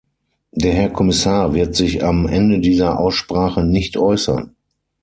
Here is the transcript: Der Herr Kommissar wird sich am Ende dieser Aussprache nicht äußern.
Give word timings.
Der 0.51 0.73
Herr 0.73 0.89
Kommissar 0.89 1.53
wird 1.53 1.75
sich 1.75 2.03
am 2.03 2.25
Ende 2.25 2.59
dieser 2.59 2.97
Aussprache 2.97 3.63
nicht 3.63 3.97
äußern. 3.97 4.55